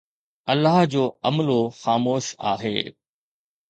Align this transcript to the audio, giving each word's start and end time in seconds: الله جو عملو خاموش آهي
الله 0.49 0.85
جو 0.85 1.17
عملو 1.23 1.69
خاموش 1.69 2.35
آهي 2.51 2.93